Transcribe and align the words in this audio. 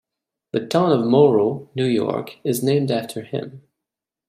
The 0.51 0.65
town 0.65 0.91
of 0.91 1.05
Moreau, 1.05 1.69
New 1.75 1.85
York 1.85 2.39
is 2.43 2.63
named 2.63 2.89
after 2.89 3.21
him. 3.21 3.61